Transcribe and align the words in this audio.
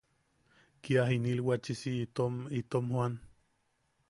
Kia 0.87 1.03
jinilwachisi 1.11 1.93
itom... 2.09 2.33
itom 2.63 2.93
joan. 2.97 3.19